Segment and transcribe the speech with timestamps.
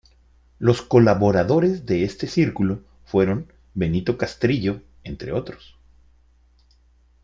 [0.57, 5.77] Los colaboradores de este Círculo fueron: Benito Castrillo, entre otros.